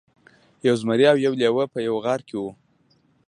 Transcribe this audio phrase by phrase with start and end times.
[0.67, 2.49] یو زمری او یو لیوه په یوه غار کې وو.